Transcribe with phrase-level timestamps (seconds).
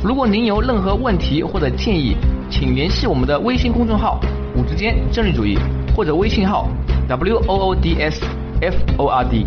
[0.00, 2.16] 如果您有任何问题或者建议，
[2.48, 4.20] 请联系我们的微信公众号
[4.56, 5.58] “五之间政治主义”
[5.96, 6.68] 或者微信号
[7.08, 8.24] “w o o d s
[8.60, 9.44] f o r d”。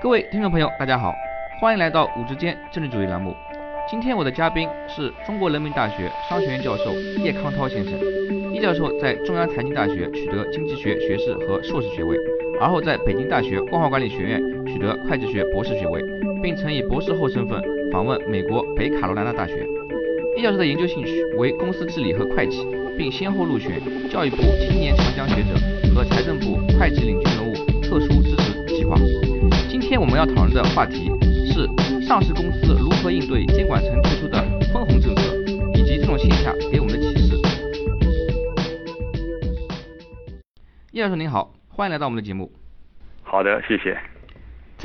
[0.00, 1.12] 各位听众朋友，大家好，
[1.60, 3.34] 欢迎来到“五之间政治主义”栏目。
[3.86, 6.90] 今天我的嘉宾是中国人民大学商学院教授
[7.22, 7.92] 叶康涛先生。
[8.50, 12.16] 叶教授在中央财经大学取得经济学学士和硕士学位，
[12.58, 14.40] 而后在北京大学光华管理学院
[14.76, 16.02] 取得会计学博士学位，
[16.42, 17.58] 并曾以博士后身份
[17.90, 19.66] 访问美国北卡罗来纳大学。
[20.36, 22.62] 叶教授的研究兴趣为公司治理和会计，
[22.94, 28.98] 并先后入选教育部青年长江学者和财政部会计领军人物特殊支持计划。
[29.66, 31.10] 今天我们要讨论的话题
[31.46, 31.66] 是
[32.04, 34.38] 上市公司如何应对监管层提出的
[34.74, 35.34] 分红政策，
[35.72, 37.34] 以及这种现象给我们的启示。
[40.92, 42.52] 叶教授您好，欢迎来到我们的节目。
[43.22, 43.96] 好的，谢谢。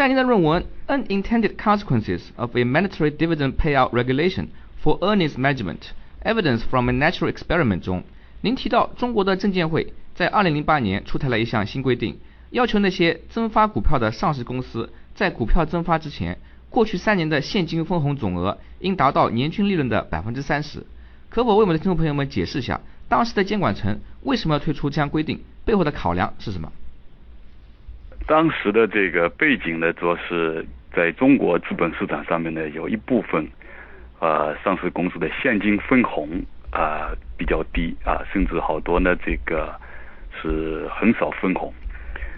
[0.02, 4.48] 在您的论文《Unintended Consequences of a Mandatory Dividend Payout Regulation
[4.84, 5.92] for Earnings Management:
[6.24, 8.02] Evidence from a Natural Experiment》中，
[8.42, 12.18] 您提到中国的证监会在2008年出台了一项新规定，
[12.50, 16.40] 要求那些增发股票的上市公司在股票增发之前，
[16.72, 20.84] 过去三年的现金分红总额应达到年均利润的百分之三十。
[21.30, 25.42] 可否为我们的听众朋友们解释一下，当时的监管层为什么要推出这样规定？
[25.64, 26.72] 背后的考量是什么？
[28.28, 33.46] 当时的这个背景呢，主要是在中国资本市场上面呢，有一部分
[34.20, 36.30] 啊上市公司的现金分红
[36.72, 39.74] 啊比较低啊，甚至好多呢这个
[40.42, 41.74] 是很少分红。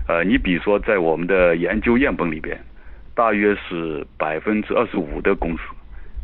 [0.07, 2.59] 呃，你比如说在我们的研究样本里边，
[3.15, 5.61] 大约是百分之二十五的公司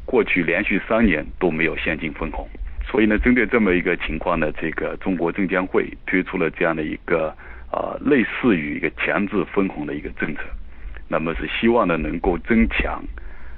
[0.06, 2.48] 过去连续三年都没有现金分红。
[2.84, 7.32] 所以呢，针对这么一个情况呢，这个中国证监会推出了这样的一个
[7.72, 10.42] 啊，类似于一个强制分红的一个政策，
[11.08, 13.04] 那么是希望呢能够增强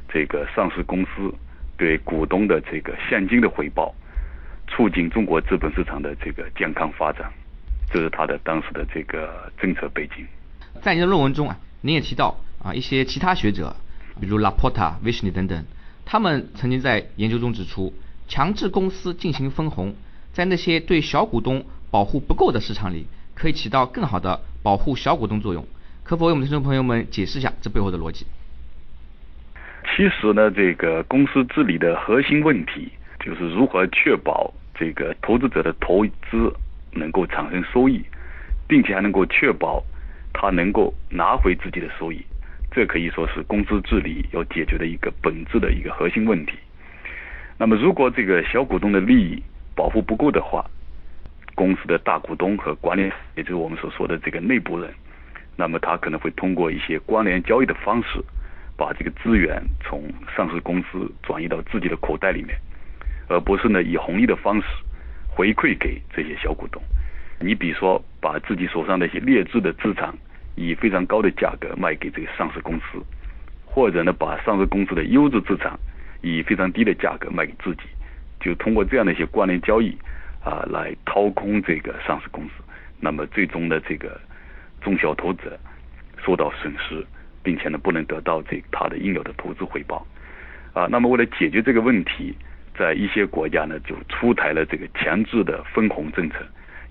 [0.09, 1.33] 这个上市公司
[1.77, 3.94] 对股东的这个现金的回报，
[4.67, 7.31] 促进中国资本市场的这个健康发展，
[7.91, 10.25] 这是他的当时的这个政策背景。
[10.81, 13.75] 在您的论文中啊，您也提到啊一些其他学者，
[14.19, 15.66] 比如 Laporta、Vishny 等等，
[16.05, 17.94] 他们曾经在研究中指出。
[18.27, 19.94] 强制公司进行分红，
[20.31, 23.05] 在那些对小股东保护不够的市场里，
[23.36, 25.66] 可以起到更好的保护小股东作用。
[26.03, 28.25] 可否为我们听众朋友们解释一下这背后的逻辑？
[29.84, 36.53] 其实呢，这个公司治理的核心问题就是如何确保这个投资者的投资
[36.92, 38.03] 能够产生收益，
[38.68, 39.84] 并且还能够确保
[40.34, 42.22] 他能够拿回自己的收益。
[42.72, 46.53] 这可以说是公司治理要解决的一个本质的一个核心问题。
[47.58, 49.44] 那么，如果这个小股东的利益
[49.75, 50.66] 保护不够的话，
[51.56, 54.91] 公司的大股东和管理，也就是我们所说的这个内部人，
[55.56, 58.19] 那么他可能会通过一些关联交易的方式，
[58.78, 60.03] 把这个资源从
[60.35, 62.57] 上市公司转移到自己的口袋里面，
[63.28, 64.67] 而不是呢以红利的方式
[65.28, 66.81] 回馈给这些小股东。
[67.39, 70.13] 你比如说，把自己手上的一些劣质的资产
[70.56, 73.03] 以非常高的价格卖给这个上市公司，
[73.66, 75.78] 或者呢把上市公司的优质资产。
[76.23, 77.81] 以非常低的价格卖给自己，
[78.39, 79.97] 就通过这样的一些关联交易
[80.44, 82.52] 啊，来掏空这个上市公司。
[83.00, 84.19] 那么最终的这个
[84.81, 85.59] 中小投资者
[86.24, 87.06] 受到损失，
[87.41, 90.06] 并且呢不能得到这他的应有的投资回报
[90.74, 90.88] 啊。
[90.90, 92.35] 那么为了解决这个问题，
[92.78, 96.38] 在一些国家呢就出台了这个强制的分红政策，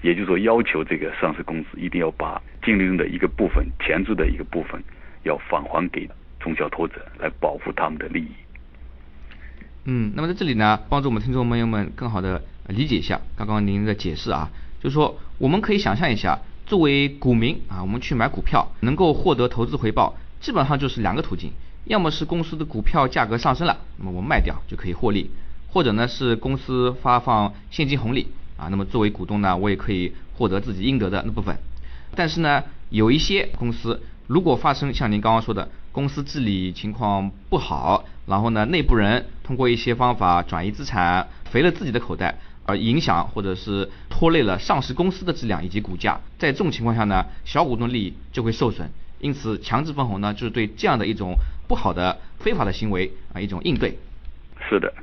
[0.03, 4.83] 也就是说要求这个上市公司一定要把净利润的一个部分强制的一个部分
[5.22, 6.09] 要返还给
[6.41, 8.30] 中小投资者，来保护他们的利益。
[9.84, 14.51] 嗯，那么在这里呢，帮助我们听众朋友们更好的理解一下刚刚您的解释啊，
[14.81, 21.53] 就是说我们可以想象一下，作为股民啊，我们去买股票能够获得投资回报，基本上就是两个途径，
[21.84, 25.31] 要么是公司的股票价格上升了，那么我卖掉就可以获利，
[25.69, 31.57] 或者呢是公司发放现金红利啊，那么作为股东呢，我也可以获得自己应得的那部分。
[32.15, 42.39] 但是呢，有一些公司如果发生像您刚刚说的，公司治理情况不好，然后呢，内部人通过一些方法转移资产，肥了自己的口袋，
[42.71, 46.21] 而影响或者是拖累了上市公司的质量以及股价。
[46.39, 48.91] 在这种情况下呢，小股东利益就会受损。
[49.19, 51.34] 因此，强制分红呢，就是对这样的一种
[51.69, 53.99] 不好的非法的行为啊一种应对。
[54.69, 54.95] 是的。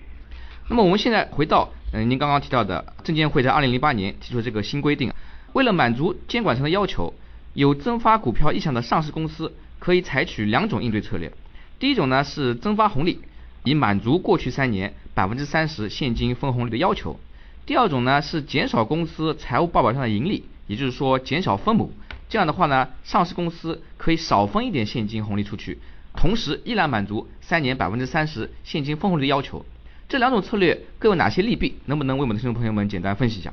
[0.70, 5.14] 那么我们现在回到嗯您刚刚提到的证监会在二零零八年提出这个新规定，
[5.54, 7.14] 为了满足监管层的要求，
[7.54, 11.32] 有增发股票意向的上市公司可以采取两种应对策略。
[11.80, 13.20] 第一种呢是增发红利，
[13.64, 17.20] 以满足过去三年百分之三十现金分红率的要求。
[17.68, 21.92] 第二种呢是减少公司财务报表上的盈利，也就是说减少分母。
[22.30, 25.78] 这样的话呢，上市公司可以少分一点现金红利出去，
[26.16, 29.66] 同时依然满足三年百分之三十现金分红率的要求。
[30.08, 31.76] 这两种策略各有哪些利弊？
[31.88, 33.52] 能不能为我们的听众朋友们简单分析一下？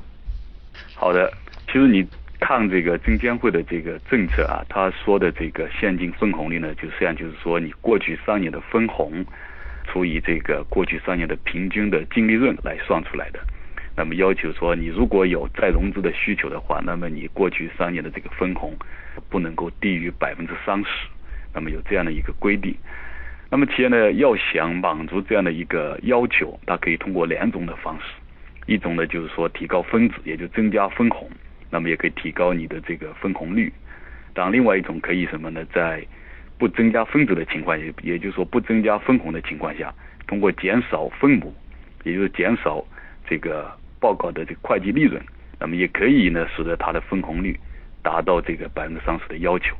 [0.95, 1.29] 好的，
[1.67, 2.07] 其实你
[2.39, 9.25] 看这个证监会的这个政策啊，他说的这个现金分红率呢，就实际上就是说你过去三年的分红
[9.85, 13.39] 除以这个过去三年的平均的净利润来算出来的。
[13.97, 18.73] 那么要求说，你如果有再融资的需求的话，那么你过去三年的这个分红
[19.29, 20.87] 不能够低于百分之三十。
[21.53, 22.75] 那么有这样的一个规定。
[23.49, 28.05] 那么企业呢，要想满足这样的一个要求，它可以通过两种的方式。
[28.65, 31.29] 一种呢，就是说提高分子，也就增加分红。
[31.69, 33.71] 那么也可以提高你的这个分红率。
[34.33, 35.63] 当然，另外一种可以什么呢？
[35.73, 36.05] 在
[36.57, 39.93] 不增加分子的情况，也也就是说不增加分红的情况下，
[40.27, 41.55] 通过减少分母，
[42.03, 42.83] 也就是减少
[43.25, 43.71] 这个。
[44.05, 45.19] 报告的这个会计利润，
[45.59, 47.59] 那么也可以呢，使得它的分红率
[48.03, 49.75] 达到这个百分之三十的要求。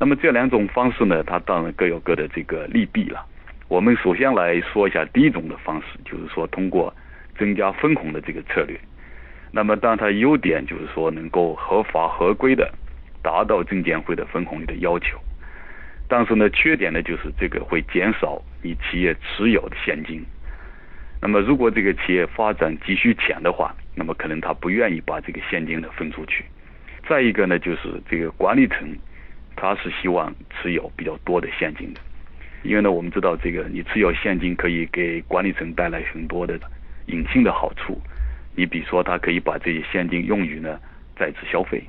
[0.00, 3.24] 那么这两种方式呢，它当然各有各的这个利弊了。
[3.68, 6.92] 我们首先来说一下第一种的方式，就是说通过
[7.38, 8.76] 增加分红的这个策略。
[9.52, 12.68] 那么当然它优点就是说能够合法合规的
[13.22, 15.16] 达到证监会的分红率的要求，
[16.08, 20.20] 但是呢，缺点呢就是这个会减少你企业持有的现金。
[21.24, 26.44] 那么，如果这个企业发展急需钱的话，那么可能他不愿意把这个现金呢分出去。
[27.08, 28.92] 再一个呢，就是这个管理层，
[29.54, 32.00] 他是希望持有比较多的现金的，
[32.64, 36.58] 因为呢，我们知道这个你持有现金可以给管理层带来很多的
[37.06, 37.96] 隐性的好处。
[38.56, 40.76] 你比如说，他可以把这些现金用于呢
[41.16, 41.84] 再次消费，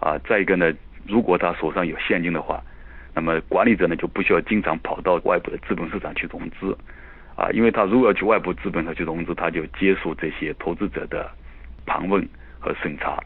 [0.00, 0.72] 啊，再一个呢，
[1.06, 2.62] 如果他手上有现金的话，
[3.14, 6.74] 那么管理者呢就不需要经常跑到外部的资本市场去融资。
[7.36, 11.30] 啊，因为他如果要去外部资本上去融资，他就接受这些投资者的
[11.86, 12.26] 盘问
[12.60, 13.18] 和审查。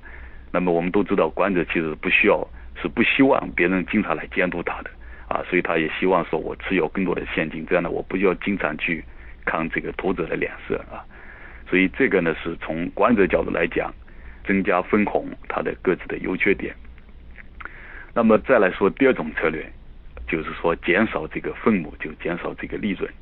[0.52, 2.46] 那么我们都知道，管理者其实不需要，
[2.80, 4.90] 是不希望别人经常来监督他的。
[5.28, 9.04] 啊，所以他也希望说我持有更多的现金，这样呢，我不需要经常去
[9.44, 11.02] 看这个投资者的脸色啊。
[11.68, 13.92] 所以这个呢，是从管理者角度来讲，
[14.46, 16.72] 增加分红它的各自的优缺点。
[18.14, 19.68] 那么再来说第二种策略，
[20.28, 23.12] 就是说减少这个分母，就减少这个利润。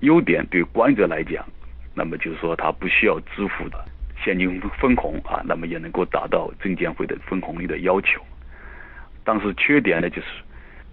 [0.00, 1.44] 优点对管理者来讲，
[1.94, 3.84] 那么就是说他不需要支付的
[4.22, 8.20] 现金分红啊，那么也能够达到证监会的分红率的要求。
[9.22, 10.26] 但是缺点呢，就是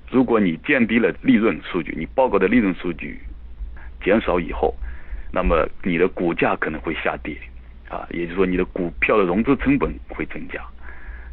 [0.10, 3.20] 如果你降低了利润数据，你报告的利润数据
[4.04, 4.74] 减少以后，
[5.32, 7.36] 那么你的股价可能会下跌
[7.90, 10.62] 啊，也就是说你的股票的融资成本会增加。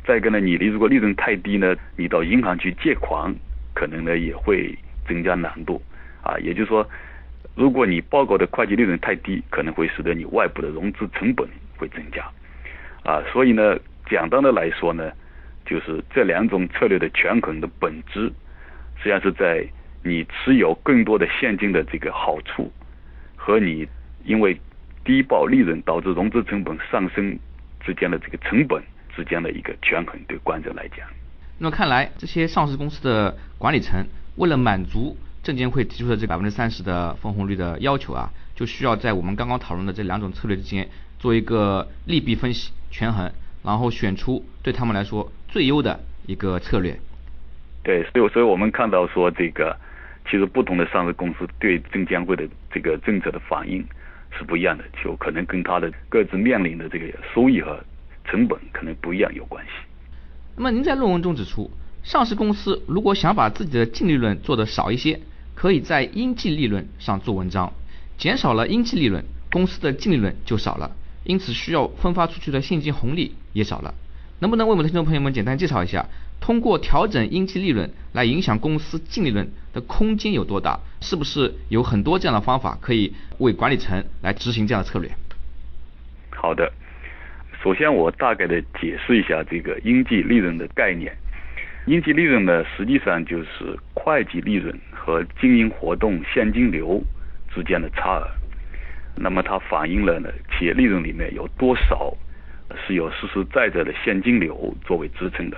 [0.04, 3.32] 再一个呢，你如果利润太低呢，你到银行去借款
[3.74, 4.76] 可能呢也会
[5.06, 5.80] 增加难度
[6.22, 6.88] 啊，也就是说。
[7.58, 11.44] 如果你报告的会计利润太低，可能会使得你外部的融资成本
[11.76, 12.24] 会增加，
[13.02, 13.76] 啊，所以呢，
[14.08, 15.10] 简单的来说呢，
[15.66, 18.32] 就是这两种策略的权衡的本质，
[18.98, 19.66] 实际上是在
[20.04, 22.70] 你持有更多的现金的这个好处，
[23.34, 23.88] 和你
[24.24, 24.56] 因为
[25.04, 27.36] 低报利润导致融资成本上升
[27.80, 28.80] 之间的这个成本
[29.16, 31.04] 之间的一个权衡，对观者来讲。
[31.58, 35.16] 那么看来，这些上市公司的管理层为了满足
[35.48, 40.86] 证监会提出的这百分之三十的分红率的要求啊，就需要在我们刚刚讨论的这两种策略之间
[41.18, 43.32] 做一个利弊分析权衡，
[43.64, 47.00] 然后选出对他们来说最优的一个策略。
[47.82, 49.74] 对，所以所以我们看到说这个，
[50.26, 53.82] 其实不同的上市公司对证监会的这个政策的反应
[54.30, 57.82] 是不一样的，就可能跟它的各自面临的这个收益和
[58.26, 59.70] 成本可能不一样有关系。
[60.56, 61.70] 那么您在论文中指出，
[62.02, 65.18] 上市公司如果想把自己的净利润做得少一些。
[65.58, 67.72] 可以在应计利润上做文章，
[68.16, 70.92] 减少了应计利润，公司的净利润就少了，
[71.24, 73.92] 因此需要分发出去的现金红利也少了。
[74.38, 76.06] 能不能为我们的听众朋友们简单介绍一下，
[76.40, 80.78] 通过调整应计利润来影响公司净利润的空间有多大？
[81.00, 85.10] 是不是有很多这样的方法可以为管理层来执行这样的策略？
[86.30, 86.72] 好的，
[87.64, 91.12] 首先我大概的解释一下这个应计利润的概念。
[91.88, 94.72] 应计利润呢，实际上就是会计利润。
[94.92, 97.02] 和经营活动现金流
[97.50, 98.28] 之间的差额，
[99.16, 102.14] 那么它反映了呢企业利润里面有多少
[102.86, 105.56] 是有实实在在的现金流作为支撑的，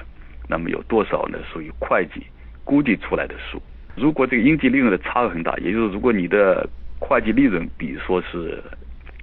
[0.48, 2.24] 那么有多少呢属于会计
[2.62, 3.60] 估计出来的数。
[3.96, 6.64] 如果这个应计利润的差额很大，也就是如果你的
[7.00, 8.62] 会计利润比如说是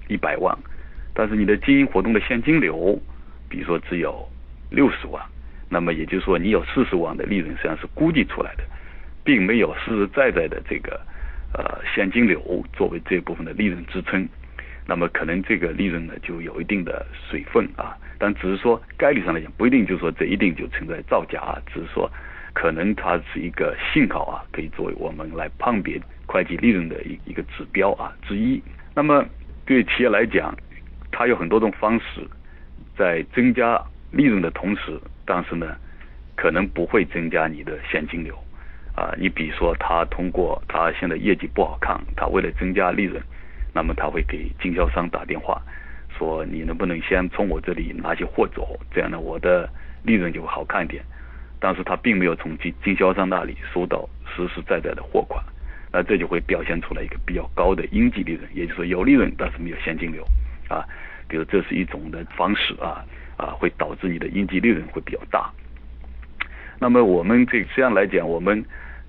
[0.08, 0.54] 一百万，
[1.14, 3.00] 但是你的经营活动的现金流，
[3.48, 4.28] 比如说只有
[4.68, 5.24] 六十万，
[5.68, 8.64] 那么也就是说你有四十万的利润实际上是估计出来的，
[9.24, 11.00] 并没有实实在在的这个
[11.52, 14.28] 呃现金流作为这部分的利润支撑，
[14.86, 22.10] 那么可能这个利润呢就有一定的水分啊，但只是说概率上来讲不一定就是说这一定就存在造假啊，只是说。
[22.54, 28.60] 可能它是一个信号啊，可以作为我们来判别会计利润的一一个指标啊之一。
[28.96, 29.24] 那么
[29.64, 30.52] 对企业来讲，
[31.12, 32.26] 它有很多种方式，
[32.96, 35.76] 在增加利润的同时，但是呢，
[36.36, 38.34] 可能不会增加你的现金流
[38.94, 39.14] 啊。
[39.18, 43.22] 你比如说，他通过他现在业绩不好看，他为了增加利润，
[43.74, 45.60] 那么他会给经销商打电话，
[46.18, 49.68] 说你能不能先从我这里拿些货走，这样呢，我的
[50.02, 51.04] 利润就会好看一点。
[51.60, 55.42] 但是他并没有从经经销商那里收到实实在在的货款，
[55.92, 60.24] 那这就会表现出来一个比较高的应计利润，也就是说有利润但是没有现金流，
[60.68, 60.86] 啊，
[61.26, 63.04] 比如这是一种的方式啊
[63.38, 65.50] 啊，会导致你的应计利润会比较大。
[66.78, 68.62] 那么我们这这样来讲，我们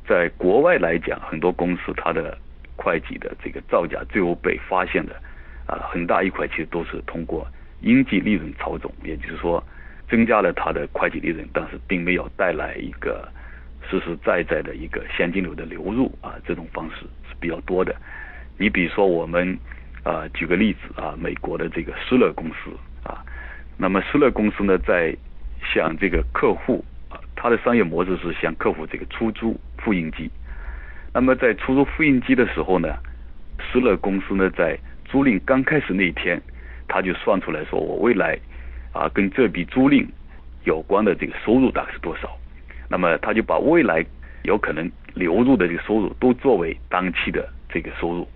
[0.08, 2.38] 在国外来讲，很多公司它的
[2.78, 5.14] 会计的这个造假最后被发现的
[5.68, 7.46] 啊，很大一块其实都是通过
[7.82, 9.62] 应计利润操纵，也就是说。
[10.10, 13.32] 增加了它的会计利润，但是并没有带来一个
[13.88, 17.96] 实实在在的一个现金流的流入啊，这种方式是比较多的。
[18.58, 19.56] 你比如说我们
[20.04, 22.72] 啊，举个例子啊，美国的这个施乐公司
[23.04, 23.22] 啊，
[23.82, 25.16] 那么施乐公司呢，在
[25.74, 30.30] 向这个客户啊，它的商业模式是向客户这个出租复印机。
[31.14, 32.94] 那么在出租复印机的时候呢，
[33.58, 36.42] 施乐公司呢，在租赁刚开始那一天，
[36.90, 38.38] 他就算出来说，我未来。
[38.92, 40.04] 啊，跟这笔租赁
[40.64, 42.36] 有关的这个收入大概是多少？
[42.90, 44.04] 那么他就把未来
[44.42, 48.28] 有可能流入的这个收入都作为当期的这个收入。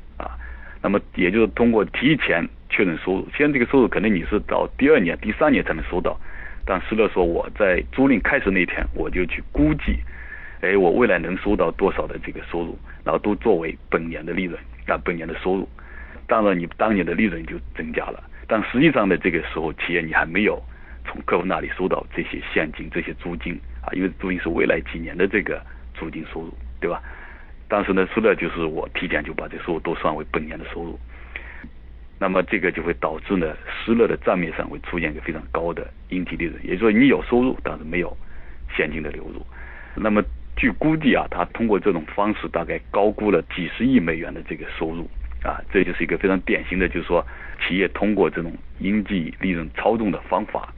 [0.83, 6.19] 那么也就是通过提前确认收入，现在这个收入可能你是到第二年、第三年才能收到，
[6.65, 9.97] 但是呢说我在租赁开始那天我就去估计，
[10.59, 15.67] 哎，我未来能收到多少的这个收入，然后都作为本年的利润啊，本年的收入。
[16.27, 18.21] 当然你当年的利润就增加了。
[18.45, 20.61] 但实际上呢，这个时候企业你还没有
[21.05, 25.61] 从客户那里收到这些现金、这些租金啊，因为租金是未来几年的这个
[25.93, 27.01] 租金收入，对吧？
[27.73, 30.99] 但是呢，说的就是我提前就把这收入都算为本年的收入，
[32.19, 38.15] 那么这个就会导致呢，失乐的账面上会出现一个非常高的应计利润，也就是说你有收入，但是没有
[38.77, 39.43] 现金的流入。
[39.95, 40.23] 那么
[40.55, 45.09] 据估计啊，他通过这种方式大概高估了几十亿美元的这个收入。
[45.41, 47.25] 啊，这就是一个非常典型的，就是说，
[47.59, 50.71] 企业通过这种应计利润操纵的方法，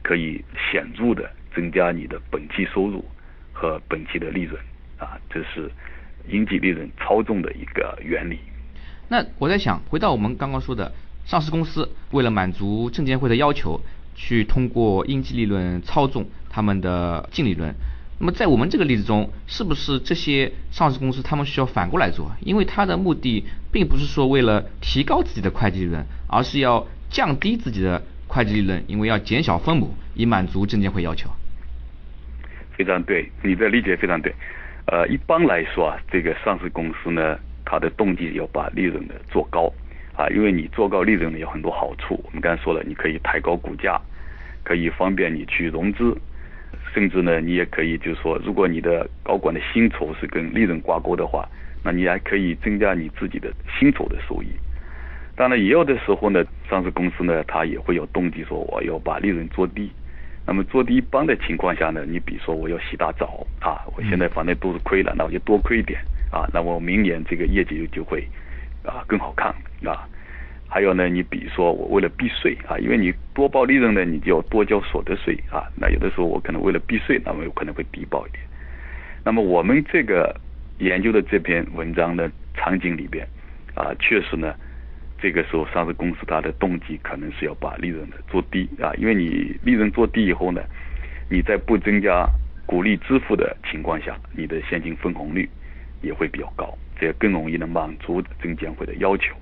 [0.00, 3.04] 可以显著的增加你的本期收入
[3.52, 4.56] 和本期的利润。
[4.96, 5.70] 啊，这是
[6.28, 8.38] 应计利润操纵的一个原理。
[9.08, 10.92] 那我在想，回到我们刚刚说的，
[11.24, 13.80] 上市公司为了满足证监会的要求，
[14.14, 17.74] 去通过应计利润操纵他们的净利润。
[18.18, 22.30] 那么在我们这个例子中，是不是这些上市公司他们需要反过来做？
[22.40, 31.30] 因为它的目的并不是说为了提高自己的会计利润，而是要降低自己的会计利润，因为要减小分母，以满足证监会要求。
[32.76, 34.34] 非常对，你的理解非常对。
[34.86, 39.72] 呃，一般来说啊，这个上市公司呢，它的动机要把利润呢做高
[40.16, 42.20] 啊，因为你做高利润呢有很多好处。
[42.24, 44.00] 我们刚才说了，你可以抬高股价，
[44.64, 46.16] 可以方便你去融资。
[46.92, 51.48] 甚至呢，你也可以就是说，如果你的高管的薪酬是跟利润挂钩的话，
[51.84, 54.48] 那你还可以增加你自己的薪酬的收益。
[55.36, 59.90] 当然，也有的时候呢，上市公司呢，它也会有动机说我要把利润做低。
[60.46, 66.00] 那么做低一般的情况下呢，你比如说我要洗大澡啊，我现在反正都是亏了，那我就多亏一点
[66.32, 68.26] 啊，那我明年这个业绩就会
[68.84, 69.54] 啊更好看
[69.84, 70.08] 啊。
[70.68, 75.66] 还有呢，你比如说我为了避税啊，因为你多报利润呢，你就要多交所得税啊。
[75.76, 78.42] 那有的时候我可能为了避税，那么有可能会低报一点。
[79.24, 80.34] 那么我们这个
[80.78, 83.26] 研究的这篇文章的场景里边
[83.74, 84.54] 啊，确实呢，
[85.22, 90.62] 这个时候上市公司它的动机可能是要把利润呢做低啊，因为你利润做低以后呢，
[91.28, 92.26] 你在不增加
[92.64, 95.48] 股利支付的情况下，你的现金分红率
[96.02, 99.34] 也会比较高，这样更容易能满足证监会的要求。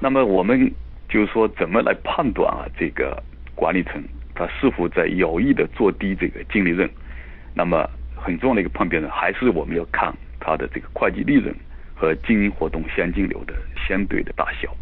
[0.00, 0.70] 那么我们
[1.08, 2.66] 就是说，怎么来判断啊？
[2.78, 3.22] 这个
[3.54, 4.02] 管理层
[4.34, 6.88] 他是否在有意的做低这个净利润？
[7.54, 11.54] 那么很重要的一个判别呢，还是我们要看它的这个会计利润
[11.94, 13.54] 和经营活动现金流的
[13.86, 14.74] 相对的大小。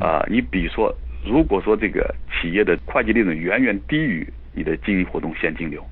[0.00, 5.84] 啊，你比如说，如果说这个企业的会计利润远远低于你的经营活动现金流，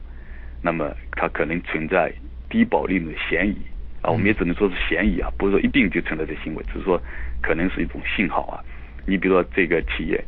[0.62, 2.12] 那么它可能存在
[2.49, 3.56] 低保利润的嫌疑。
[4.02, 7.00] 啊，我们也只能说是嫌疑啊，不是说一定就存在这行为，只是说
[7.40, 8.58] 可能是一种信号啊。
[9.06, 10.20] 你比如说这个企业，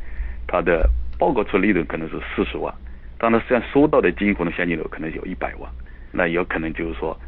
[0.47, 2.73] 它的报告出利润可能是四十万，
[3.17, 5.69] 但它实际上收到的经营活动现金流可能有一百万，
[6.13, 7.19] 那有可能就是说，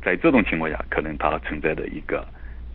[0.00, 2.24] 在这种情况下，可能它存在的一个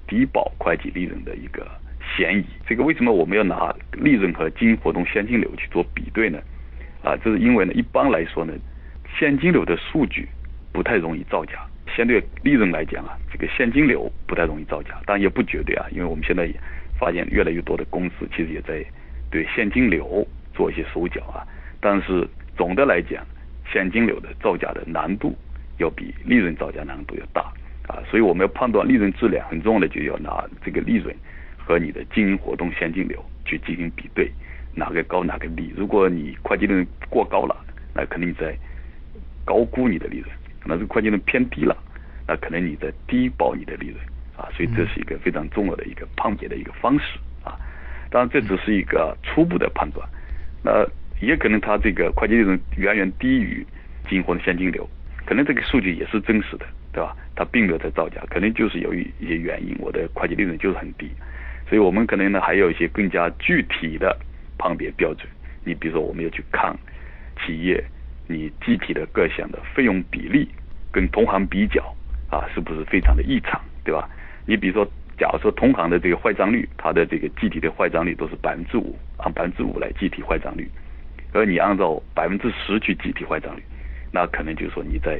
[0.08, 1.66] 低保会计利润的一个
[2.16, 2.46] 嫌疑。
[2.68, 6.40] 这个为什么我们要拿利润和经营活动现金流去做比对呢？
[7.04, 8.54] 啊，这是因为呢，一般来说呢，
[9.18, 10.28] 现金流的数据
[10.72, 11.54] 不太容易造假。
[11.96, 16.50] 相对利润来讲啊，这个现金流不太容易造假，但也不绝对啊，因为我们现在
[16.98, 18.86] 发现越来越多的公司其实也在
[19.30, 21.44] 对现金流做一些手脚啊。
[21.82, 22.26] 但是
[22.56, 23.26] 总的来讲，
[23.70, 25.36] 现金流的造假的难度
[25.80, 27.42] 要比利润造假难度要大
[27.88, 28.00] 啊。
[28.10, 31.14] 所以我们要判断利润质量，很重要的就要拿这个利润
[31.66, 34.32] 和你的经营活动现金流去进行比对，
[34.74, 35.74] 哪个高哪个低。
[35.76, 37.56] 如果你会计利润过高了，
[37.94, 38.56] 那肯定在
[39.46, 40.30] 高估你的利润。
[40.66, 41.76] 那这个会计利润偏低了，
[42.28, 43.98] 那可能你在低报你的利润
[44.38, 47.58] 啊，所以这是一个非常重要的一个判别的一个方式啊。
[48.10, 50.08] 当然这只是一个初步的判断，
[50.64, 50.86] 那
[51.20, 53.66] 也可能它这个会计利润远远低于
[54.10, 54.88] 经营活动现金流，
[55.26, 57.16] 可能这个数据也是真实的，对吧？
[57.36, 61.10] 它并没有在造假，可能就是由于一些原因，我的会计利润就是很低，
[61.72, 64.14] 所以我们可能呢还有一些更加具体的
[64.58, 65.26] 判别标准。
[65.64, 66.76] 你比如说我们要去看
[67.40, 67.82] 企业。
[68.28, 70.48] 你具体的各项的费用比例
[70.90, 71.84] 跟同行比较
[72.30, 74.10] 啊，是不是非常的异常，对吧？
[74.46, 74.86] 你比如说，
[75.18, 80.66] 假如说同行的这个坏账率，它的这个具体的坏账率都是百分之五，按百分之五来计提坏账率，
[81.34, 83.62] 而你按照百分之十去计提坏账率，
[84.14, 85.20] 那可能就是说你在，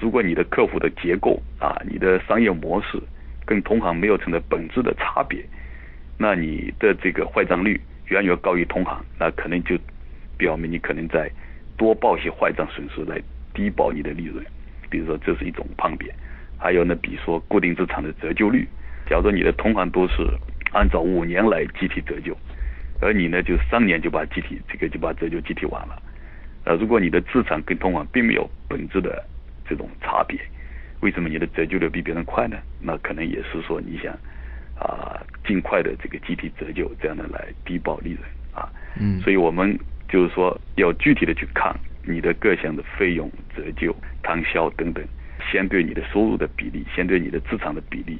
[0.00, 3.00] 如果你的客户的结构啊，你的商业模式
[3.44, 5.40] 跟同行没有存在本质的差别，
[6.18, 9.78] 那你的这个坏账率远远高于同行，那可能就
[10.36, 11.30] 表明你可能在。
[11.76, 13.20] 多报些坏账损失来
[13.52, 14.40] 低保你的利润，
[14.88, 16.08] 比如说这是一种判别。
[16.56, 18.64] 还有呢，比如说固定资产的折旧率，
[19.10, 20.22] 假如说你的同行都是
[20.72, 22.32] 按照五年来计提折旧，
[23.00, 26.00] 而你呢就三年就把计提这个就把折旧计提完了。
[26.64, 29.20] 呃，如果你的资产跟同行并没有本质的
[29.68, 30.38] 这种差别，
[31.00, 32.56] 为什么你的折旧率比别人快呢？
[32.80, 34.16] 那可能也是说你想
[34.78, 38.68] 啊尽快的这个集体折旧，这样的来低报利润啊。
[38.98, 39.78] 嗯，所以我们。
[40.06, 45.02] 就是说，要具体的去看你的各项的费用、折旧、摊销等等，
[45.50, 48.16] 先对你的收入的比例，先对你的资产的比例，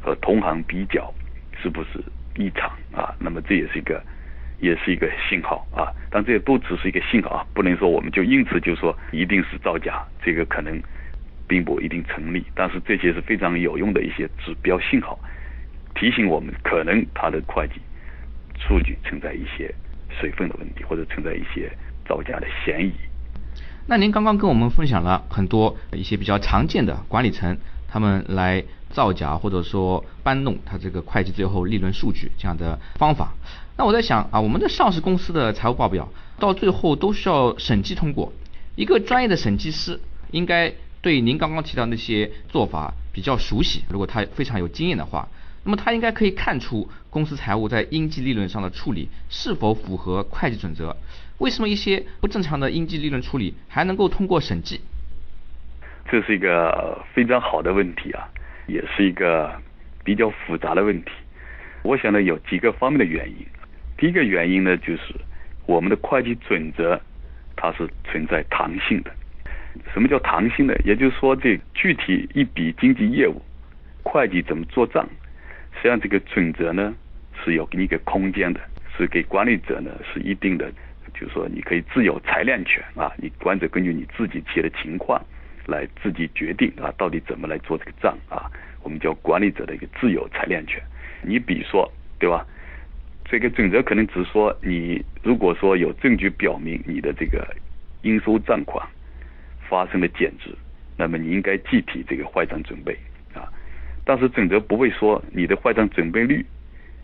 [0.00, 1.12] 和同行比较
[1.60, 2.02] 是不是
[2.36, 3.14] 异常啊？
[3.18, 4.02] 那么这也是一个，
[4.60, 5.92] 也是一个信号啊。
[6.08, 10.80] 但这些都只是一个信号啊，不能说我们就因此就说一定是造假，这个可能
[11.46, 12.42] 并不一定成立。
[12.54, 15.18] 但是这些是非常有用的一些指标信号，
[15.94, 17.74] 提醒我们可能它的会计
[18.58, 19.74] 数据存在一些。
[20.20, 21.68] 水分的问题，或者存在一些
[22.06, 22.92] 造假的嫌疑。
[23.88, 33.34] 那您刚刚跟我们分享了很多一些比较常见的管理层他们来造假或者说搬弄他这个会计最后利润数据这样的方法。
[33.76, 38.32] 那我在想啊，我们的上市公司的财务报表到最后都需要审计通过，
[38.76, 39.98] 一个专业的审计师
[40.30, 45.28] 应该对您刚刚提到那些做法比较熟悉，如果他非常有经验的话。
[45.64, 50.94] 那么他应该可以看出公司财务在应计利润上的处理是否符合会计准则？
[51.38, 54.80] 为什么一些不正常的应计利润处理还能够通过审计？
[56.10, 58.28] 这是一个非常好的问题啊，
[58.66, 59.50] 也是一个
[60.04, 61.10] 比较复杂的问题。
[61.82, 63.36] 我想呢，有几个方面的原因。
[63.96, 65.14] 第一个原因呢，就是
[65.66, 67.00] 我们的会计准则
[67.56, 69.10] 它是存在弹性的。
[69.92, 70.74] 什么叫弹性呢？
[70.84, 73.40] 也就是说，这具体一笔经济业务，
[74.02, 75.08] 会计怎么做账？
[75.76, 76.94] 实际上，这个准则呢
[77.44, 78.60] 是有给你一个空间的，
[78.96, 80.70] 是给管理者呢是一定的，
[81.12, 83.12] 就是说你可以自有裁量权啊。
[83.16, 85.20] 你管理者根据你自己企业的情况
[85.66, 88.50] 来自己决定啊，到底怎么来做这个账啊。
[88.82, 90.82] 我们叫管理者的一个自有裁量权。
[91.22, 92.46] 你比如说，对吧？
[93.26, 97.42] 这个准则可能只说你如果说有证据表明你的这个
[98.02, 98.86] 应收账款
[99.66, 100.54] 发生了减值，
[100.96, 102.94] 那么你应该计提这个坏账准备。
[104.04, 106.44] 但是准则不会说你的坏账准备率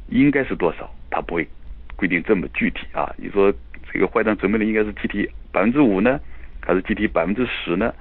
[0.09, 1.47] 应该是多少，它不会
[1.97, 3.11] 规定这么具体啊。
[3.17, 3.53] 你说
[3.93, 6.21] 这个坏账准备率应该是计提百分之五呢，
[6.61, 7.95] 还是计提百分之十呢？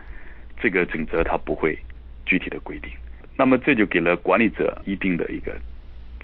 [0.61, 1.77] 这个准则它不会
[2.25, 2.91] 具体的规定。
[3.37, 5.55] 那么这就给了管理者一定的一个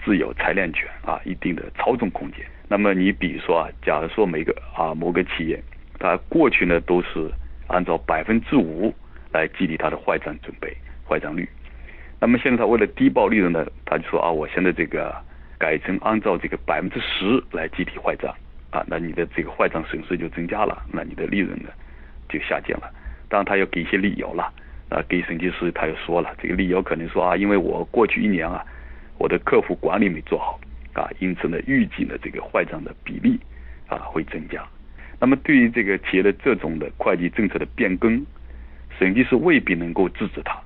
[0.04, 2.44] 自由裁量权啊，一定的操纵空间。
[2.68, 5.58] 那么你比如说啊，假如说每个啊某个企业，
[5.98, 7.30] 它过去呢都是
[7.68, 8.94] 按照百分之五
[9.32, 10.76] 来计提它的坏账准备
[11.08, 11.48] 坏账率。
[12.26, 15.14] 那么现在他为了低报利润呢，他就说啊，我现在这个
[15.60, 18.34] 改成按照这个百分之十来计提坏账
[18.72, 21.68] 啊，那你的这个坏账损失就增加了，那你的利润呢
[22.28, 22.90] 就下降了。
[23.28, 24.52] 当然他要给一些理由了，
[24.88, 28.60] 啊，给审计师他又说了，这个理由可能说啊，因为我过去一年啊，
[29.18, 30.58] 我的客户管理没做好
[30.94, 33.38] 啊，因此呢，预计呢这个坏账的比例
[33.86, 34.66] 啊会增加。
[35.20, 38.26] 那么对于这个企业的这种的会计政策的变更，
[38.98, 40.60] 审计师未必能够制止他。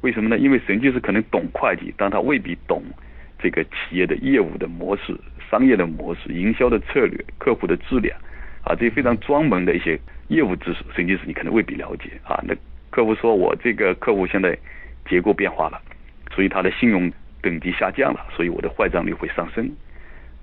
[0.00, 0.38] 为什么呢？
[0.38, 2.82] 因为审计师可能懂会计，但他未必懂
[3.38, 5.18] 这个企业的业务的模式、
[5.50, 8.16] 商业的模式、营销的策略、客户的质量
[8.62, 12.42] 啊，这些非常专门的一些业务知识，审计师你可能未必了解啊。
[12.46, 12.54] 那
[12.90, 14.56] 客户说我这个客户现在
[15.08, 15.80] 结构变化了，
[16.34, 17.10] 所以他的信用
[17.42, 19.70] 等级下降了，所以我的坏账率会上升。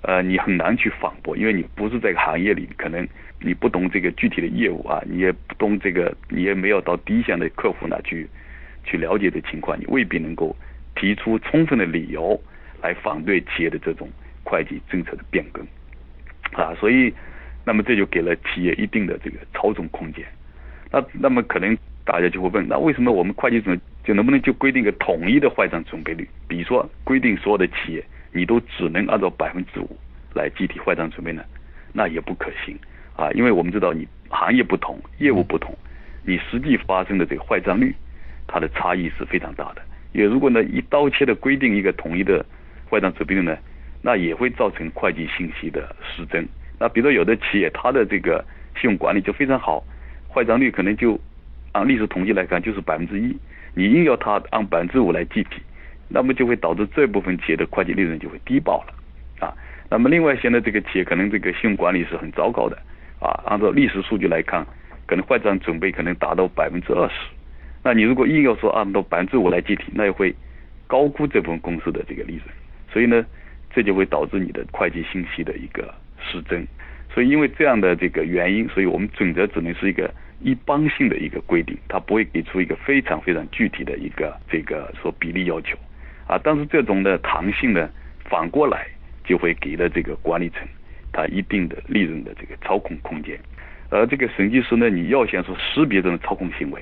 [0.01, 3.07] 呃，你很难去反驳，因为你不是这个行业里，可能
[3.41, 8.27] 你不懂这个具体的业务啊，你也不懂这个，你也没有到第一线的客户那去
[8.85, 10.55] 去了解的情况，你未必能够
[10.95, 12.39] 提出充分的理由
[12.81, 14.07] 来反对企业的这种
[14.43, 15.65] 会计政策的变更
[16.53, 16.73] 啊。
[16.79, 17.13] 所以，
[17.65, 20.23] 那么这就给了企业一定的这个操纵空间。
[20.91, 21.77] 那那么可能。
[22.07, 26.29] 大家就会问，那为什么我们会计准就能不能就规定一个统一的坏账准备率？
[26.47, 29.97] 比如说规定所有的企业你都只能按照百分之五
[30.35, 31.43] 来计提坏账准备呢？
[31.93, 32.77] 那也不可行
[33.15, 35.75] 啊，因为我们知道你行业不同，业务不同，
[36.23, 37.91] 你实际发生的这个坏账率
[38.47, 39.81] 它的差异是非常大的。
[40.11, 42.45] 也如果呢一刀切的规定一个统一的
[42.89, 43.57] 坏账准备率呢，
[44.01, 46.47] 那也会造成会计信息的失真。
[46.79, 48.43] 那比如说有的企业它的这个
[48.79, 49.83] 信用管理就非常好，
[50.33, 51.19] 坏账率可能就。
[51.75, 53.35] 按历史统计来看，就是百分之一。
[53.73, 55.61] 你硬要它按百分之五来计提，
[56.07, 59.53] 那么就会导致这部分企业的会计利润就会低报了啊。
[59.89, 62.77] 那么另外，现在这个企业可能这个信用管理是很糟糕的
[63.19, 63.43] 啊。
[63.45, 64.65] 按照历史数据来看，
[65.05, 67.15] 可能坏账准备可能达到百分之二十。
[67.85, 70.35] 那你如果硬要说按照百分之五来计提，那也会
[70.87, 72.47] 高估这部分公司的这个利润。
[72.91, 73.23] 所以呢，
[73.73, 76.65] 这就会导致你的会计信息的一个失真。
[77.13, 80.11] 所以因为这样的这个原因，所以我们准则只能是一个。
[80.41, 85.77] 一般性的一个规定，它不会给出一个非常非常具体的一个这个说比例要求
[86.27, 86.37] 啊。
[86.43, 87.89] 但是这种的弹性呢，
[88.25, 88.85] 反过来
[89.23, 90.59] 就会给了这个管理层
[91.13, 93.39] 他一定的利润的这个操控空间。
[93.89, 96.81] 而这个审计师呢，你要想说识别这种操控行为，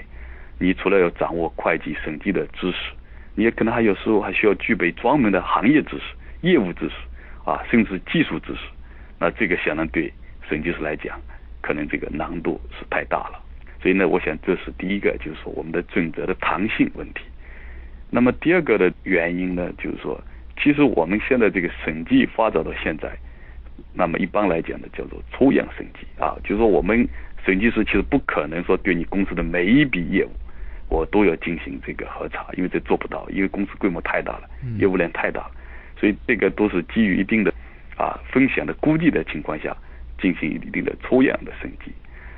[0.60, 2.78] 你除了要掌握会计审计的知识，
[3.36, 6.04] 你也可能还有时候还需要具备专门的行业知识、
[6.42, 6.96] 业务知识
[7.50, 8.62] 啊，甚至技术知识。
[9.20, 10.12] 那这个显然对
[10.50, 11.20] 审计师来讲。
[11.66, 13.42] 可能这个难度是太大了，
[13.82, 17.22] 所以呢，我想这是第一个，就是说我们的准则的弹性问题。
[18.10, 20.22] 那么第二个的原因呢，就是说，
[20.62, 23.10] 其实我们现在这个审计发展到现在，
[23.94, 27.08] 那么一般来讲呢，叫做抽样审计啊，就是说我们
[27.46, 30.32] 审计师其实不可能说对你公司的每一笔业务，
[30.90, 35.52] 我都要进行这个核查，因为这做不到，因为公司规模太大了，业务量太大了，
[36.00, 37.54] 所以这个都是基于一定的
[37.98, 39.76] 啊风险的估计的情况下。
[40.22, 41.92] 进行一定的抽样的审计，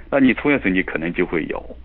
[0.09, 1.77] 那你抽样审计可能就会有，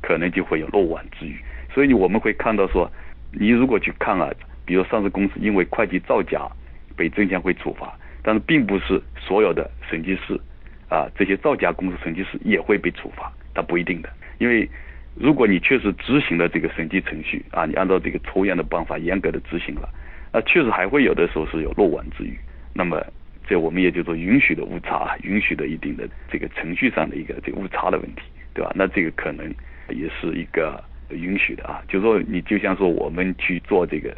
[0.00, 1.36] 可能就会有漏网之鱼。
[1.74, 2.90] 所以我们会看到说，
[3.32, 4.30] 你如果去看啊，
[4.64, 6.48] 比如上市公司因为会计造假
[6.96, 10.40] 被证监会处罚，但是并不是所有的审计师
[10.88, 14.08] 啊，这些造假公司审计师也会被处罚，它不一定的。
[14.38, 14.66] 因为
[15.14, 19.88] 如果你确实执行了这个审计程序啊，你按照这个抽样的办法严格的执行了，
[20.32, 22.38] 那确实还会有的时候是有漏网之鱼。
[22.72, 23.04] 那么。
[23.44, 28.22] 这我们也就说允许的误差，允许的一定的这个程序上的一个这个误差的问题，
[28.54, 28.70] 对吧？
[28.72, 29.52] 那这个可能
[29.88, 31.82] 也是一个允许的啊。
[31.88, 34.16] 就说你就像说我们去做这个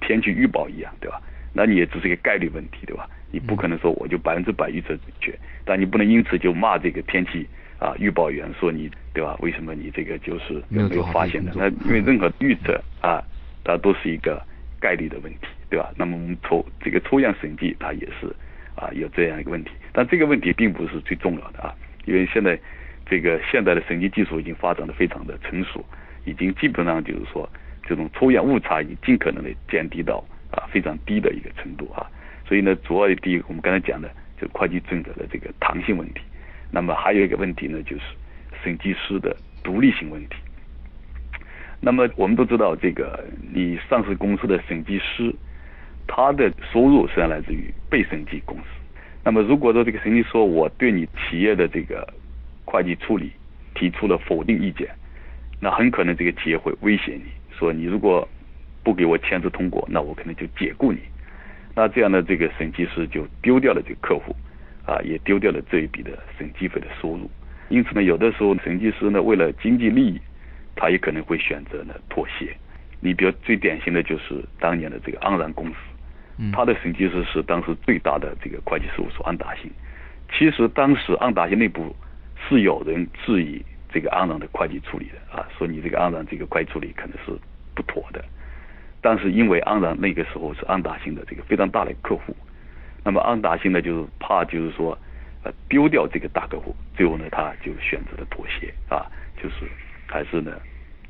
[0.00, 1.22] 天气预报一样，对吧？
[1.52, 3.08] 那你也只是一个概率问题，对吧？
[3.30, 5.32] 你不可能说我就百分之百预测准确，
[5.64, 7.46] 但你不能因此就骂这个天气
[7.84, 9.36] 啊预报员说你对吧？
[9.40, 11.52] 为什么你这个就是没有发现的？
[11.54, 13.22] 那因为任何预测啊，
[13.62, 14.42] 它都是一个
[14.80, 15.92] 概率的问题，对吧？
[15.96, 18.34] 那么我们抽这个抽样审计，它也是。
[18.76, 21.72] 啊，有这样一个问题，但这个问题并不是最重要的啊，
[22.06, 22.58] 因为现在
[23.06, 25.80] 这个现代的审计技术已经发展的非常的成熟，
[26.24, 27.48] 已经基本上就是说
[27.86, 30.16] 这种抽样误差已经尽可能的降低到
[30.50, 32.04] 啊非常低的一个程度啊，
[32.48, 36.22] 所以呢，主要的第一个我们刚才讲的就会计准则的这个弹性问题，
[36.74, 38.02] 那么还有一个问题呢，就是
[38.62, 40.34] 审计师的独立性问题。
[41.80, 45.34] 那么我们都知道，这个你上市公司的审计师。
[46.06, 48.64] 他的收入实际上来自于被审计公司。
[49.24, 52.06] 那么，如果说这个审计说我对你企业的这个
[52.66, 53.32] 会计处理
[53.74, 54.86] 提出了否定意见，
[55.58, 57.24] 那很可能这个企业会威胁你
[57.58, 58.28] 说，你如果
[58.82, 60.98] 不给我签字通过，那我可能就解雇你。
[61.74, 64.36] 那这样的这个审计师就丢掉了这个客户，
[64.86, 67.30] 啊，也丢掉了这一笔的审计费的收入。
[67.68, 70.20] 因此呢，有的时候审计师呢，为了经济利益，
[70.76, 72.54] 他也可能会选择呢妥协。
[73.00, 75.76] 你比如最典型的就是当年的这个安然公司。
[76.52, 79.70] 他的审计师是当时最大的这个会计事务所安达信。
[80.32, 81.94] 其实当时安达信内部
[82.48, 87.32] 是有人质疑这个安然的会计处理的啊，说你这个安然这个会计处理可能是
[87.72, 88.24] 不妥的。
[89.00, 92.34] 但是因为安然那个时候是安达信的这个非常大的客户，
[93.04, 94.98] 那么安达信呢就是怕就是说
[95.42, 99.66] 呃丢掉这个大客户，最后呢他就选择了妥协啊，就是
[100.06, 100.52] 还是呢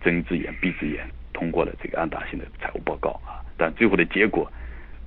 [0.02, 4.50] 睁一只眼闭一只眼通过了这个安达信的财务报告啊，但最后的结果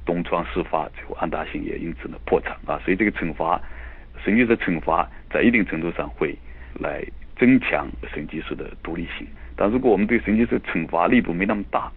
[0.06, 3.62] 东窗事发，最后安达信也因此呢破产啊，所以这个惩罚，
[4.24, 6.34] 审计师的惩罚在一定程度上会
[6.80, 7.04] 来
[7.36, 11.92] 增强审计师的独立性，但如果我们对审计师惩罚力度没那么大。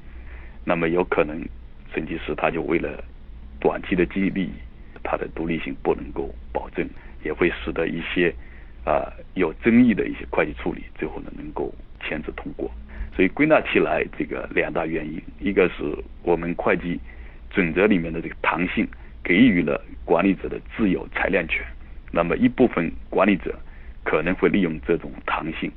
[0.63, 1.43] 那么有可能，
[1.95, 3.03] 审计师他就为了
[3.59, 4.53] 短期的经济利益，
[5.03, 6.89] 它的独立性不能够保证，
[7.25, 8.35] 也会使得一些
[8.85, 12.71] 啊有争议的一些会计处理最后呢能够签字通过。
[13.15, 15.85] 所以归纳起来，这个两大原因，一个是
[16.23, 16.99] 我们会计
[17.51, 18.87] 准则里面的这个弹性
[19.23, 21.63] 给予了管理者的自由裁量权，
[22.11, 23.59] 那么一部分管理者
[24.05, 25.71] 可能会利用这种弹性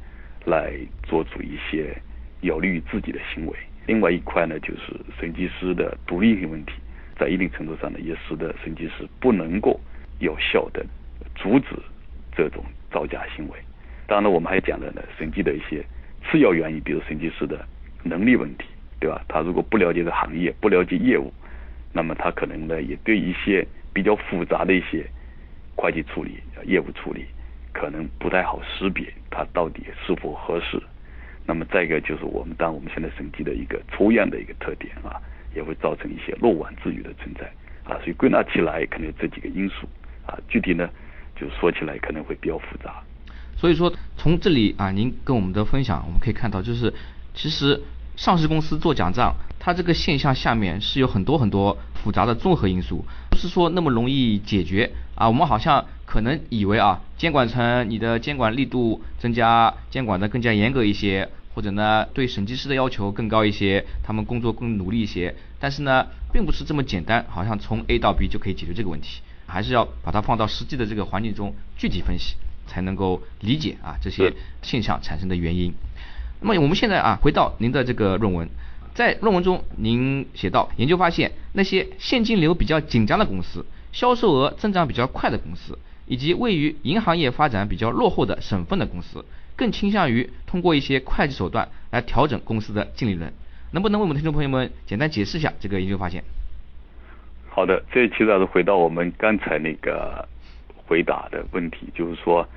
[0.45, 1.93] 来做出一些
[2.41, 3.57] 有利于自己的行为。
[3.87, 6.73] 另外一块呢，就是审计师的独立性问题，
[7.23, 9.79] 在一定程度上呢，也使得审计师不能够
[10.19, 10.85] 有效的
[11.35, 11.67] 阻止
[12.35, 13.57] 这种造假行为。
[14.05, 15.81] 当然了，我们还讲了呢，审计的一些
[16.25, 17.65] 次要原因，比如审计师的
[18.03, 18.65] 能力问题，
[18.99, 19.23] 对吧？
[19.29, 21.31] 他如果不了解这行业，不了解业务，
[21.93, 25.05] 那么他可能呢，也对一些比较复杂的一些
[25.77, 27.25] 会计处理、业务处理，
[27.71, 30.77] 可能不太好识别，他到底是否合适。
[31.45, 35.15] 那么再一个就是我们当我们现在审计的一个抽样的一个特点啊，
[35.55, 37.45] 也会造成一些漏网之鱼的存在
[37.83, 39.87] 啊，所以归纳起来可能有这几个因素
[40.25, 40.89] 啊，具体呢
[41.35, 43.03] 就说起来可能会比较复杂。
[43.55, 46.93] 所以说从这里啊，您跟我们的分享我们可以看到，就是
[47.33, 47.81] 其实
[48.15, 55.27] 上市公司做奖账，它这个现象下面是有很多很多复杂的综合因素，不是说那么容易解决啊。
[55.27, 61.29] 我们好像可能以为啊，监管层你的监管力度增加，监管的更加严格一些。
[61.53, 72.35] 或者呢，对审计师的要求更高一些，他们工作更努力一些，但是呢，并不是这么简单，好像从 A 到 B 就可以解决这个问题，还是要把它放到实际的这个环境中具体分析，
[72.65, 75.73] 才能够理解啊这些现象产生的原因。
[76.41, 78.49] 那么我们现在啊，回到您的这个论文，
[78.93, 89.23] 在论文中您写到，研究发现那些现金流比较紧张的公司，销售额增长比较快的公司，以及位于银行业发展比较落后的省份的公司。
[89.55, 93.31] 更倾向于通过一些会计手段来调整公司的净利润，
[93.71, 96.23] 能不能为我们听众朋友们简单解释一下这个研究发现？
[97.49, 100.27] 好的，这其实还是回到我们刚才那个
[100.87, 102.47] 回答的问题，就是说，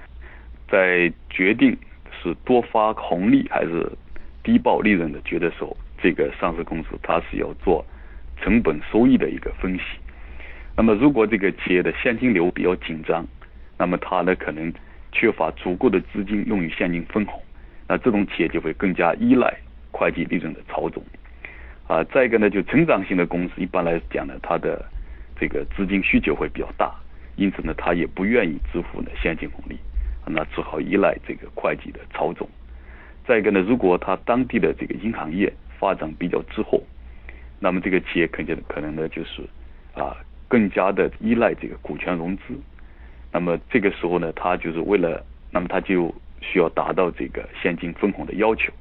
[0.70, 1.76] 在决定
[2.22, 3.92] 是多发红利还是
[4.42, 7.84] 低报利润的决策时候，这个上市公司它是要做
[8.40, 9.82] 成本收益的一个分析。
[10.74, 13.26] 那么，如果这个企业的现金流比较紧张，
[13.76, 14.72] 那么它呢可能。
[15.16, 17.40] 缺乏足够的资金用于现金分红，
[17.88, 19.50] 那这种企业就会更加依赖
[19.90, 21.02] 会计利润的操纵。
[21.88, 24.84] 啊，再一个呢，就成长型的公司一般来讲呢，它的
[25.40, 26.94] 这个资金需求会比较大，
[27.36, 29.78] 因此呢，它也不愿意支付呢现金红利，
[30.26, 32.46] 那只好依赖这个会计的操纵。
[33.26, 36.82] 再一个呢，如果它当地的这个银行业发展比较滞后，
[37.58, 39.40] 那么这个企业肯定可能呢就是
[39.94, 40.14] 啊
[40.46, 42.42] 更加的依赖这个股权融资。
[43.32, 48.72] 那么这个时候呢，他就是为了，那么他就需要达到这个现金分红的要求，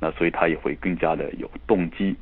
[0.00, 2.16] 那所以他也会更加的有动机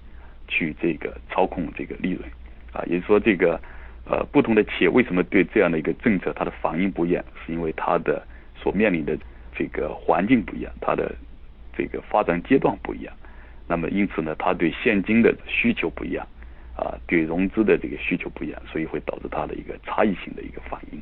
[0.48, 2.28] 去这个操控这个利润，
[2.72, 3.60] 啊，也就是说这个
[4.04, 8.22] 呃不同的企业为什么对这样的一个政策它的反应不一样，是因为它的
[8.54, 9.16] 所面临的
[9.56, 11.14] 这个环境不一样，它的
[11.76, 13.14] 这个发展阶段不一样，
[13.66, 16.26] 那么因此呢，它对现金的需求不一样，
[16.76, 21.00] 啊，对融资的这个需求不一样，所以会导致它的一个差异性的一个反应。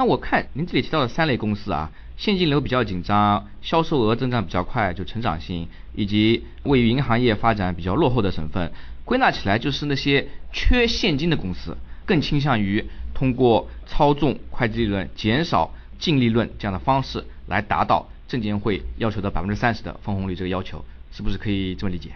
[0.00, 8.72] 那我看您这里提到的三类公司啊，现金流比较紧张，销售额增长比较快，就成长型，以及位于银行业发展比较落后的省份，
[9.04, 12.82] 归纳起来就是那些缺现金的公司，更倾向于
[13.12, 20.82] 通过操纵会计利润、减少净利润这样的方式来达到证监会要求的百分之三十的分红率这个要求，
[21.12, 22.12] 是不是可以这么理解？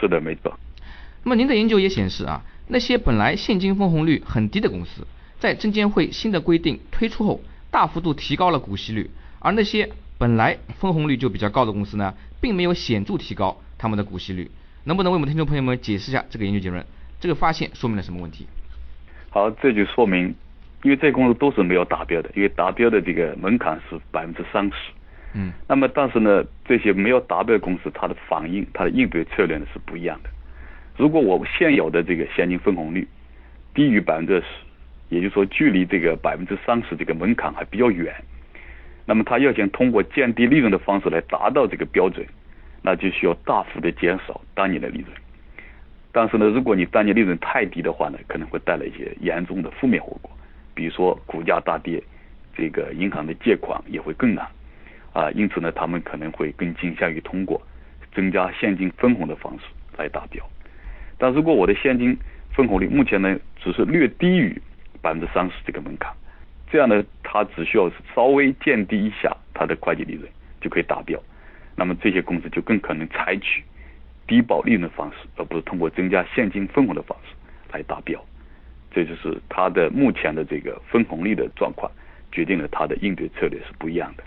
[0.00, 0.56] 是的，没错。
[1.24, 5.04] 那么您的研究也显示啊，那些本来现金分红率很低的公司。
[5.38, 14.50] 在证监会新的规定推出后，大幅度提高了股息率，而那些本来分红率就比较高的公司呢，并没有显著提高他们的股息率。
[14.84, 16.84] 能不能为我们听众朋友们解释一下这个研究结论？
[17.20, 18.46] 这个发现说明了什么问题？
[19.30, 20.34] 好，这就说明，
[20.82, 24.74] 因为这些公司都是没有达标的，因为达标的这个门槛是百分之三十。
[25.34, 25.52] 嗯。
[25.68, 30.30] 那么，但是呢，这些没有达标的公司，它的反应、它的应对策略呢是不一样的。
[30.96, 33.06] 如果我现有的这个现金分红率
[33.74, 34.46] 低于百分之十。
[35.08, 38.14] 也就是说，距离这个百分之三十这个门槛还比较远。
[39.04, 42.26] 那么他要想通过降低利润的方式来达到这个标准，
[42.82, 45.10] 那就需要大幅的减少当年的利润。
[46.10, 50.30] 但是呢，如果你当年利润太低的话呢，可能会带来一些严重的负面后果，
[50.74, 52.02] 比如说股价大跌，
[52.56, 54.44] 这个银行的借款也会更难
[55.12, 55.30] 啊。
[55.32, 57.60] 因此呢，他们可能会更倾向于通过
[58.14, 59.64] 增加现金分红的方式
[59.98, 60.44] 来达标。
[61.18, 62.16] 但如果我的现金
[62.50, 64.60] 分红率目前呢只是略低于
[65.06, 66.12] 百分之三十这个门槛，
[66.68, 70.28] 这样呢，它只需要稍微降低一下它的会计利润
[70.60, 71.16] 就可以达标。
[71.76, 73.62] 那么这些公司就更可能采取。
[74.28, 77.36] 低保利润的方式，而不是通过增加现金分红的方式
[77.72, 78.20] 来达标，
[78.90, 81.88] 这就是它的目前的这个分红率的状况，
[82.32, 84.24] 决定了它的应对策略是不一样的。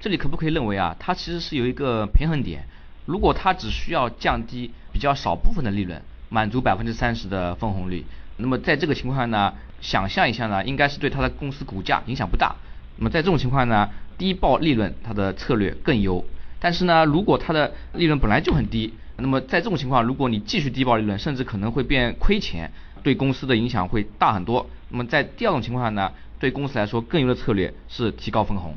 [0.00, 2.64] 这里可不可以认为啊，它其实是有一个平衡点？
[3.06, 8.04] 如果它只需要降低比较少部分的利润，满足百分之三十的分红率，
[8.36, 12.56] 那么在这个情况下呢，想象一下呢，应该是对它的公司股价影响不大。
[12.96, 16.24] 那么在这种情况呢，低报利润它的策略更优。
[16.60, 22.70] 但是呢，如果它的利润本来就很低，那么在这种情况，如果你继续低报利润，甚至可能会变亏钱，
[23.02, 24.68] 对公司的影响会大很多。
[24.90, 28.76] 那么在第二种情况下呢，对公司来说更优的策略是提高分红。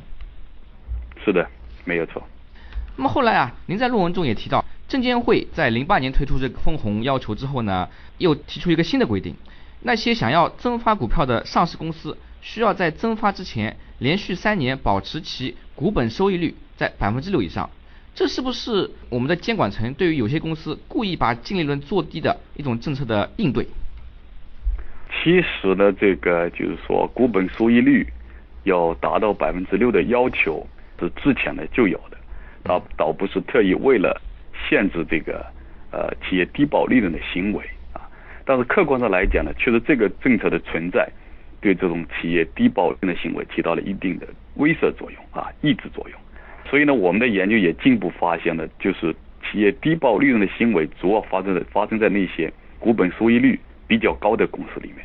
[1.24, 1.48] 是的，
[1.84, 2.22] 没有错。
[2.96, 9.34] 那么后来啊，您在论文中也提到，证监会在零八年推出这个分红要求之后呢，又提出一个新的规定，
[9.80, 17.70] 那些想要增发股票的上市公司，需要在增发之前连续三年保持其股本收益率在百分之六以上。
[18.14, 23.66] 这是不是我们的监管层对于有些公司故意把净利润做低的一种政策的应对？
[25.10, 28.06] 其实呢，这个就是说股本收益率
[28.64, 30.66] 要达到百分之六的要求
[30.98, 32.16] 是之前呢就有的，
[32.64, 34.18] 倒倒不是特意为了
[34.68, 35.44] 限制这个
[35.90, 37.62] 呃企业低保利润的行为。
[38.46, 41.06] 但是客观上来讲呢，确实这个政策的存在
[41.60, 46.18] 对这种企业低保利润的行为起到了一定的威慑作用啊，抑制作用。
[46.70, 55.04] 所以呢，我们的研究也进一步发现了，就是企业低报利润的行为主要发生在发生在那些股本收益率比较高的公司里面，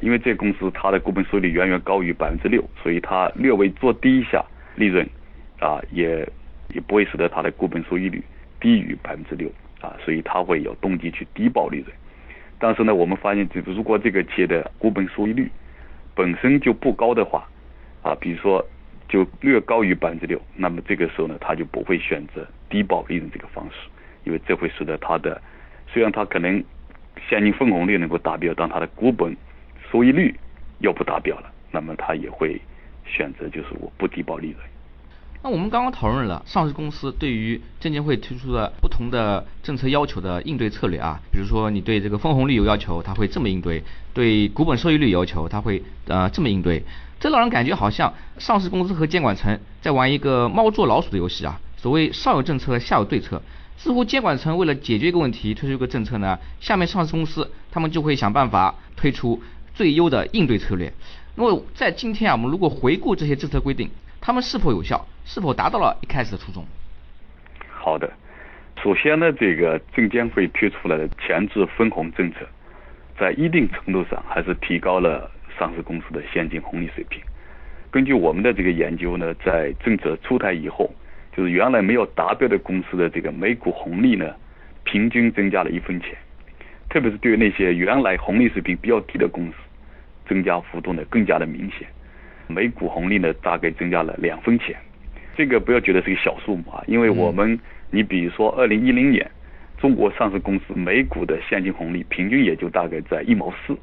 [0.00, 4.42] 因为这公司它的股本收益率远远高于百分之六，所以它略微做低一下
[4.76, 5.06] 利润，
[5.60, 6.26] 啊，也
[6.74, 8.22] 也不会使得它的股本收益率
[8.60, 9.50] 低于百分之六，
[9.82, 11.88] 啊，所以它会有动机去低报利润。
[12.58, 15.50] 但是呢，我们发现，这个如果这个企业的股本收益率
[16.14, 17.48] 本身就不高的话，
[18.02, 18.64] 啊，比如说。
[19.10, 23.88] 就略高于百分之六，那么这个时候呢，他就不会选择低保利润这个方式，
[24.24, 25.40] 因为这会使得他的
[25.90, 26.62] 虽然他可能
[27.26, 29.34] 现金分红率能够达标，但他的股本
[29.90, 30.38] 收益率
[30.80, 32.60] 又不达标了，那么他也会
[33.06, 34.58] 选择就是我不低保利润。
[35.42, 43.80] 那我们刚刚讨论了上市公司对于证监会推出的不同的政策要求的应对策略啊，比如说你对这个分红率有要求，他会这么应对；
[44.12, 46.82] 对股本收益率要求，他会呃这么应对。
[47.20, 51.60] 这让人感觉好像上市公司和监管层在玩一个猫捉老鼠的游戏啊。
[51.76, 53.40] 所谓上有政策，下有对策，
[53.76, 59.40] 似乎监管层为了解决一个问题，推出一个政策呢，下面上市公司他们就会想办法推出
[59.74, 60.92] 最优的应对策略。
[61.36, 63.88] 那么在今天啊，我们如果回顾这些政策规定，
[64.28, 66.62] 他们是否有效，是否达到了一开始的初衷？
[67.66, 68.12] 好的，
[68.84, 72.40] 首先呢，这个证监会推出了前置分红政策，
[73.18, 75.30] 在一定程度上还是提高了。
[75.58, 77.22] 上市公司的现金红利水平，
[77.90, 80.92] 根据我们的这个研究呢，在政策出台以后，
[81.34, 84.34] 就是原来没有达标的公司的这个每股红利呢，
[84.84, 86.10] 平均增加了一分钱，
[86.90, 89.54] 特别是对于那些原来红利水平比较低的公司，
[90.28, 91.88] 增加幅度呢更加的明显，
[92.48, 94.74] 每股红利呢大概增加了两分钱，
[95.36, 97.58] 这个不要觉得是个小数目啊，因为我们
[97.90, 99.30] 你比如说二零一零年，
[99.78, 103.76] 中国上市公司每股的现金红利平均也就大概在一毛四。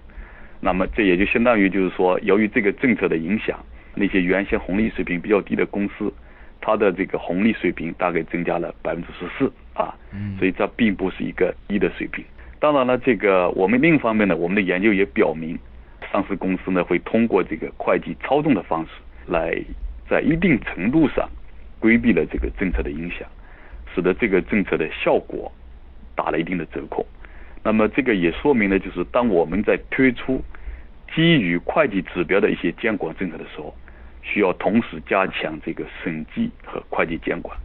[0.59, 3.59] 那么这也就相当于就是说，由于这个政策的影响，
[3.93, 6.11] 那些原先红利水平比较低的公司，
[6.59, 9.93] 它的这个红利水平大概增加了百分之十四啊，
[10.39, 12.25] 所以这并不是一个低的水平。
[12.59, 15.59] 当然了，这个我们另一方面呢，我们的研究也表明，
[16.15, 18.91] 上市公司呢会通过这个会计操纵的方式，
[19.25, 19.53] 来
[20.09, 21.29] 在一定程度上
[21.77, 23.27] 规避了这个政策的影响，
[23.93, 25.51] 使得这个政策的效果
[26.15, 27.05] 打了一定的折扣。
[27.61, 30.41] 那么这个也说明了，就是当我们在推出
[31.13, 33.75] 基于会计指标的一些监管政策的时候，
[34.21, 37.57] 需要同时加强这个审计和会计监管，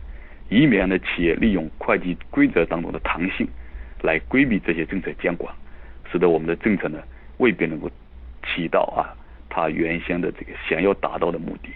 [0.49, 3.47] 以免呢企业利用会计规则当中的弹性
[4.03, 5.55] 来规避这些政策监管，
[6.11, 6.99] 使得我们的政策呢
[7.37, 7.89] 未必能够
[8.43, 9.17] 起到啊
[9.49, 11.71] 它原先的这个想要达到的目的。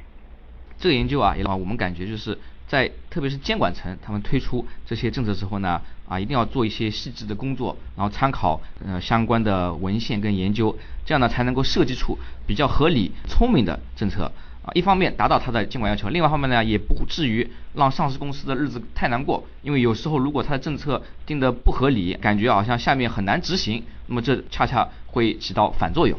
[0.78, 2.38] 这个研究啊，也让我们感觉就是。
[2.66, 14.32] 在特别是监管层他们推出这些政策时候呢，啊，一定要做一些细致的工作，然后参考呃相关的文献跟研究，这样呢才能够设计出比较合理、聪明的政策。
[14.64, 19.46] 啊，一方面达到它的监管要求，另外一方面呢，也不至于让上市公司的日子太难过。
[19.62, 26.18] 因为有时候如果它的政策定的不合理，感觉好像下面很难执行，那么这恰恰会起到反作用。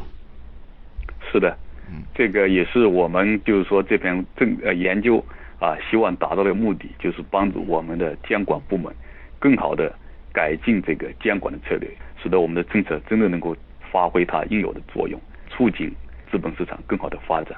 [1.36, 1.54] 是的，
[1.90, 5.22] 嗯，这个也是我们就是说这篇政呃研究
[5.60, 8.90] 啊，希望达到的目的，就是帮助我们的监管部门
[9.38, 9.94] 更好的
[10.32, 11.90] 改进这个监管的策略，
[12.22, 13.54] 使得我们的政策真的能够
[13.92, 15.20] 发挥它应有的作用，
[15.50, 15.94] 促进
[16.30, 17.54] 资本市场更好的发展。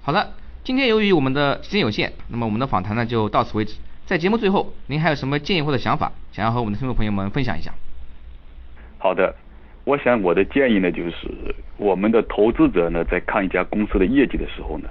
[0.00, 0.32] 好的，
[0.64, 3.76] 今天由于我们的时间有限，那么我们的访谈呢就到此为止。
[4.06, 7.74] 在节目最后，您还有什么建议或者想法，想要和我们的听众朋友们分享一下？
[8.98, 9.36] 好的，
[9.88, 11.26] 我想我的建议呢，就是
[11.78, 14.88] 我们的投资者呢，在看一家公司的业绩的时候呢，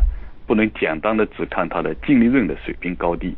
[0.48, 3.36] 不能简单的只看它的净利润的水平高低，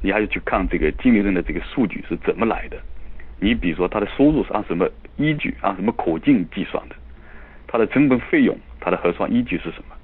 [0.00, 2.76] 你还要去看这个净利润的这个数据是怎么来的。
[3.40, 6.94] 你比如说，它的收入是按什么依据、按什么口径计算的？
[7.66, 9.96] 它的成本费用，它的核算依据是什么？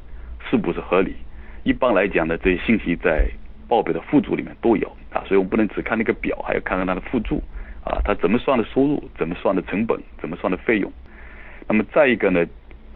[0.51, 1.15] 是不是合理？
[1.63, 3.31] 一般来讲呢，这些信息在
[3.69, 7.41] 报表的附注里面都有啊，所以我们不能只看那个表，还要看看它的附注
[7.87, 10.93] 啊，它怎么算的收入，怎么算的成本，怎么算的费用。
[11.69, 12.45] 那么再一个呢，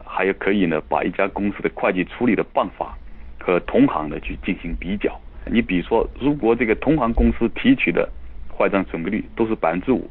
[0.04, 2.98] 还有可以呢，把一家公司的会计处理的办法
[3.38, 5.16] 和同行呢去进行比较。
[5.46, 8.08] 你比如说，如果这个同行公司提取的
[8.52, 10.10] 坏账准备率都是百分之五，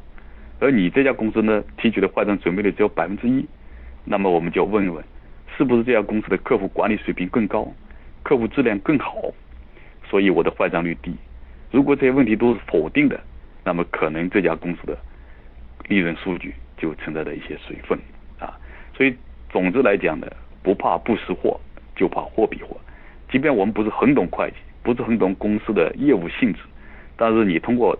[0.60, 3.46] 而你这家公司呢提取的坏账准备率只有百分之一，
[4.04, 5.04] 那么我们就问一问。
[5.58, 7.70] 是不是这家公司的客户管理水平更高，
[8.22, 9.30] 客户质量更好，
[10.08, 11.14] 所以我的坏账率低？
[11.70, 13.20] 如果这些问题都是否定的，
[13.70, 14.98] 那么可能这家公司的
[15.86, 17.96] 利润数据就存在着一些水分
[18.40, 18.58] 啊。
[18.92, 19.14] 所以
[19.48, 20.26] 总之来讲呢，
[20.60, 21.60] 不怕不识货，
[21.94, 22.76] 就怕货比货。
[23.30, 26.58] 即便我们不是很懂会计，不是很懂公司的业务性质，
[27.16, 27.96] 但是你通过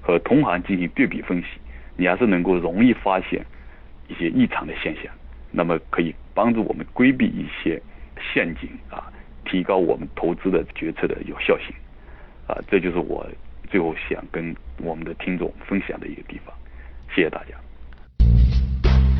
[0.00, 1.48] 和同行进行对比分析，
[1.96, 3.44] 你还是能够容易发现
[4.06, 5.12] 一些异常的现象。
[5.50, 7.82] 那么可以帮助我们规避一些
[8.32, 9.12] 陷阱啊，
[9.44, 11.74] 提高我们投资的决策的有效性
[12.46, 13.26] 啊，这就是我
[13.70, 16.54] 最后想跟我们的听众分享的一个地方。
[17.14, 17.54] 谢谢大家。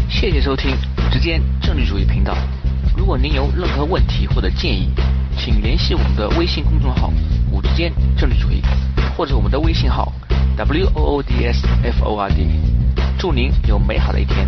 [0.09, 2.37] 谢谢收听五之间政治主义频道。
[2.97, 4.91] 如果您有任何问题或者建议，
[5.37, 7.13] 请联系我们的微信公众号
[7.53, 8.63] “五之间政治主义”
[9.17, 10.13] 或者我们的微信号
[10.57, 12.47] “w o o d s f o r d”。
[13.19, 14.47] 祝您有美好的一天。